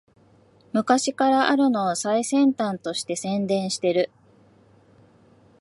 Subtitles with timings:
[0.73, 4.09] 昔からあるのを最先端として宣伝してる